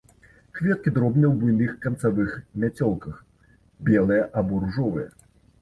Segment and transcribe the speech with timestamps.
[0.59, 3.21] Кветкі дробныя ў буйных канцавых мяцёлках,
[3.91, 5.07] белыя або ружовыя.